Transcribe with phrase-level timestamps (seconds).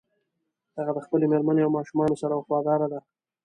[0.77, 2.99] هغه د خپلې مېرمنې او ماشومانو سره وفاداره ده